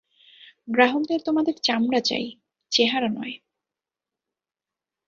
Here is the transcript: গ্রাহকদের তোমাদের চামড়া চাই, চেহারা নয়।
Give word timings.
গ্রাহকদের 0.67 1.19
তোমাদের 1.25 1.55
চামড়া 1.63 1.99
চাই, 1.99 2.25
চেহারা 2.71 3.09
নয়। 3.09 3.35